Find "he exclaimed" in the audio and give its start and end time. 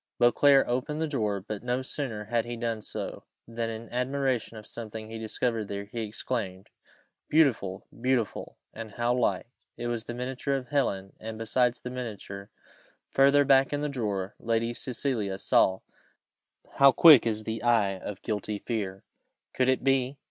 5.85-6.71